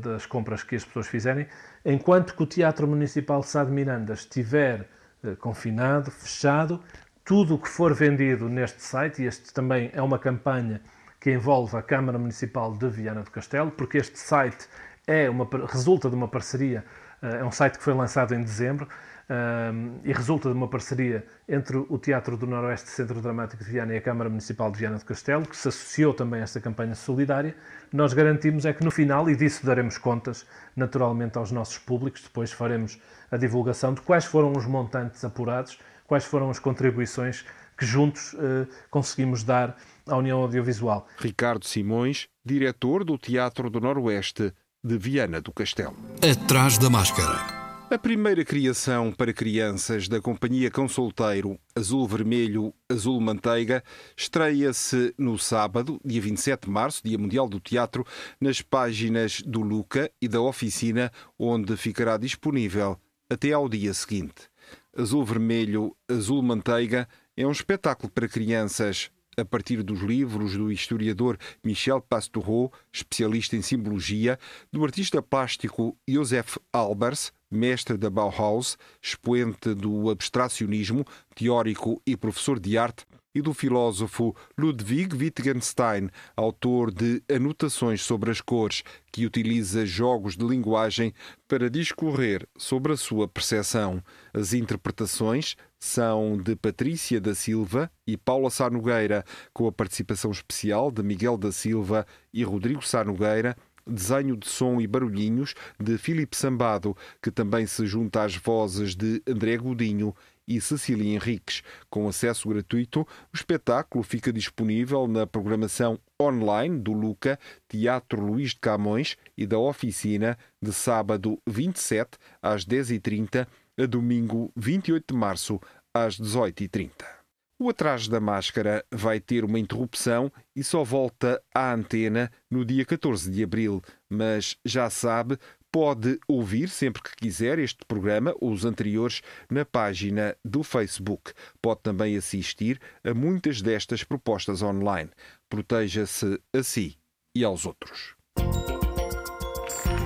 das 0.00 0.26
compras 0.26 0.64
que 0.64 0.74
as 0.74 0.84
pessoas 0.84 1.06
fizerem, 1.06 1.46
enquanto 1.84 2.34
que 2.34 2.42
o 2.42 2.46
Teatro 2.46 2.88
Municipal 2.88 3.40
de 3.40 3.46
Sá 3.46 3.62
de 3.62 3.70
Miranda 3.70 4.14
estiver 4.14 4.88
eh, 5.22 5.34
confinado, 5.34 6.10
fechado, 6.12 6.80
tudo 7.28 7.56
o 7.56 7.58
que 7.58 7.68
for 7.68 7.92
vendido 7.92 8.48
neste 8.48 8.80
site, 8.80 9.22
e 9.22 9.26
este 9.26 9.52
também 9.52 9.90
é 9.92 10.00
uma 10.00 10.18
campanha 10.18 10.80
que 11.20 11.30
envolve 11.30 11.76
a 11.76 11.82
Câmara 11.82 12.18
Municipal 12.18 12.72
de 12.72 12.88
Viana 12.88 13.22
do 13.22 13.30
Castelo, 13.30 13.70
porque 13.70 13.98
este 13.98 14.18
site 14.18 14.66
é 15.06 15.28
uma, 15.28 15.46
resulta 15.66 16.08
de 16.08 16.14
uma 16.14 16.26
parceria, 16.26 16.82
eh, 17.20 17.40
é 17.40 17.44
um 17.44 17.50
site 17.50 17.76
que 17.76 17.84
foi 17.84 17.92
lançado 17.92 18.34
em 18.34 18.40
dezembro, 18.40 18.88
um, 19.28 20.00
e 20.04 20.10
resulta 20.10 20.48
de 20.48 20.54
uma 20.54 20.68
parceria 20.68 21.22
entre 21.46 21.76
o 21.76 21.98
Teatro 21.98 22.34
do 22.34 22.46
Noroeste 22.46 22.88
Centro 22.88 23.20
Dramático 23.20 23.62
de 23.62 23.70
Viana 23.70 23.92
e 23.92 23.98
a 23.98 24.00
Câmara 24.00 24.30
Municipal 24.30 24.70
de 24.70 24.78
Viana 24.78 24.96
do 24.96 25.04
Castelo, 25.04 25.46
que 25.46 25.54
se 25.54 25.68
associou 25.68 26.14
também 26.14 26.40
a 26.40 26.44
esta 26.44 26.62
campanha 26.62 26.94
solidária. 26.94 27.54
Nós 27.92 28.14
garantimos 28.14 28.64
é 28.64 28.72
que 28.72 28.82
no 28.82 28.90
final, 28.90 29.28
e 29.28 29.36
disso 29.36 29.66
daremos 29.66 29.98
contas 29.98 30.46
naturalmente 30.74 31.36
aos 31.36 31.52
nossos 31.52 31.76
públicos, 31.76 32.22
depois 32.22 32.50
faremos 32.52 32.98
a 33.30 33.36
divulgação 33.36 33.92
de 33.92 34.00
quais 34.00 34.24
foram 34.24 34.52
os 34.52 34.64
montantes 34.64 35.22
apurados 35.22 35.78
quais 36.08 36.24
foram 36.24 36.50
as 36.50 36.58
contribuições 36.58 37.44
que 37.76 37.86
juntos 37.86 38.34
eh, 38.34 38.66
conseguimos 38.90 39.44
dar 39.44 39.76
à 40.04 40.16
União 40.16 40.40
Audiovisual. 40.40 41.06
Ricardo 41.18 41.64
Simões, 41.64 42.26
diretor 42.44 43.04
do 43.04 43.16
Teatro 43.16 43.70
do 43.70 43.80
Noroeste 43.80 44.52
de 44.82 44.98
Viana 44.98 45.40
do 45.40 45.52
Castelo. 45.52 45.94
Atrás 46.20 46.76
da 46.78 46.90
máscara. 46.90 47.58
A 47.90 47.96
primeira 47.96 48.44
criação 48.44 49.12
para 49.12 49.32
crianças 49.32 50.08
da 50.08 50.20
Companhia 50.20 50.70
Cão 50.70 50.86
Solteiro 50.86 51.58
Azul 51.74 52.06
Vermelho 52.06 52.74
Azul 52.86 53.18
Manteiga 53.18 53.82
estreia-se 54.14 55.14
no 55.16 55.38
sábado, 55.38 55.98
dia 56.04 56.20
27 56.20 56.66
de 56.66 56.70
março, 56.70 57.00
Dia 57.02 57.16
Mundial 57.16 57.48
do 57.48 57.58
Teatro, 57.58 58.04
nas 58.38 58.60
páginas 58.60 59.40
do 59.40 59.62
Luca 59.62 60.10
e 60.20 60.28
da 60.28 60.40
Oficina, 60.40 61.10
onde 61.38 61.76
ficará 61.78 62.18
disponível 62.18 62.98
até 63.30 63.52
ao 63.52 63.68
dia 63.68 63.94
seguinte. 63.94 64.50
Azul 64.98 65.24
Vermelho, 65.24 65.96
Azul 66.08 66.42
Manteiga 66.42 67.08
é 67.36 67.46
um 67.46 67.52
espetáculo 67.52 68.10
para 68.10 68.26
crianças. 68.26 69.12
A 69.36 69.44
partir 69.44 69.80
dos 69.84 70.00
livros 70.00 70.56
do 70.56 70.72
historiador 70.72 71.38
Michel 71.62 72.00
Pastoureau, 72.00 72.72
especialista 72.92 73.54
em 73.54 73.62
simbologia, 73.62 74.36
do 74.72 74.84
artista 74.84 75.22
plástico 75.22 75.96
Josef 76.08 76.58
Albers, 76.72 77.32
mestre 77.48 77.96
da 77.96 78.10
Bauhaus, 78.10 78.76
expoente 79.00 79.72
do 79.72 80.10
abstracionismo, 80.10 81.04
teórico 81.32 82.02
e 82.04 82.16
professor 82.16 82.58
de 82.58 82.76
arte, 82.76 83.06
e 83.34 83.42
do 83.42 83.52
filósofo 83.52 84.34
Ludwig 84.56 85.14
Wittgenstein, 85.14 86.08
autor 86.36 86.92
de 86.92 87.22
Anotações 87.28 88.02
sobre 88.02 88.30
as 88.30 88.40
Cores, 88.40 88.82
que 89.12 89.26
utiliza 89.26 89.84
jogos 89.86 90.36
de 90.36 90.44
linguagem 90.44 91.12
para 91.46 91.70
discorrer 91.70 92.46
sobre 92.56 92.92
a 92.92 92.96
sua 92.96 93.28
percepção. 93.28 94.02
As 94.32 94.52
interpretações 94.52 95.56
são 95.78 96.36
de 96.36 96.56
Patrícia 96.56 97.20
da 97.20 97.34
Silva 97.34 97.90
e 98.06 98.16
Paula 98.16 98.50
Sá 98.50 98.68
Nogueira, 98.68 99.24
com 99.52 99.66
a 99.66 99.72
participação 99.72 100.30
especial 100.30 100.90
de 100.90 101.02
Miguel 101.02 101.36
da 101.36 101.52
Silva 101.52 102.06
e 102.32 102.42
Rodrigo 102.42 102.84
Sá 102.84 103.04
Nogueira, 103.04 103.56
desenho 103.86 104.36
de 104.36 104.46
som 104.46 104.80
e 104.80 104.86
barulhinhos 104.86 105.54
de 105.80 105.96
Filipe 105.96 106.36
Sambado, 106.36 106.96
que 107.22 107.30
também 107.30 107.66
se 107.66 107.86
junta 107.86 108.22
às 108.22 108.36
vozes 108.36 108.94
de 108.94 109.22
André 109.26 109.56
Godinho 109.56 110.14
e 110.48 110.60
Cecília 110.60 111.14
Henriques. 111.14 111.62
Com 111.90 112.08
acesso 112.08 112.48
gratuito, 112.48 113.02
o 113.02 113.06
espetáculo 113.36 114.02
fica 114.02 114.32
disponível 114.32 115.06
na 115.06 115.26
programação 115.26 116.00
online 116.20 116.78
do 116.80 116.92
Luca, 116.92 117.38
Teatro 117.68 118.24
Luís 118.24 118.50
de 118.50 118.60
Camões 118.60 119.16
e 119.36 119.46
da 119.46 119.58
Oficina, 119.58 120.38
de 120.60 120.72
sábado 120.72 121.38
27 121.46 122.18
às 122.42 122.64
10h30 122.64 123.46
a 123.78 123.86
domingo 123.86 124.50
28 124.56 125.12
de 125.12 125.18
março 125.18 125.60
às 125.94 126.18
18h30. 126.18 127.18
O 127.60 127.68
Atrás 127.68 128.06
da 128.06 128.20
Máscara 128.20 128.84
vai 128.88 129.18
ter 129.18 129.44
uma 129.44 129.58
interrupção 129.58 130.30
e 130.54 130.62
só 130.62 130.84
volta 130.84 131.42
à 131.52 131.74
antena 131.74 132.30
no 132.48 132.64
dia 132.64 132.84
14 132.84 133.28
de 133.28 133.42
abril, 133.42 133.82
mas 134.08 134.56
já 134.64 134.88
sabe, 134.88 135.36
Pode 135.70 136.18
ouvir 136.26 136.68
sempre 136.68 137.02
que 137.02 137.14
quiser 137.14 137.58
este 137.58 137.84
programa 137.86 138.34
ou 138.40 138.52
os 138.52 138.64
anteriores 138.64 139.20
na 139.50 139.64
página 139.64 140.34
do 140.44 140.62
Facebook. 140.62 141.32
Pode 141.60 141.82
também 141.82 142.16
assistir 142.16 142.80
a 143.04 143.12
muitas 143.12 143.60
destas 143.60 144.02
propostas 144.02 144.62
online. 144.62 145.10
Proteja-se 145.48 146.40
a 146.54 146.62
si 146.62 146.96
e 147.34 147.44
aos 147.44 147.66
outros. 147.66 148.14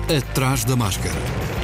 Atrás 0.09 0.65
da 0.65 0.75
máscara. 0.75 1.62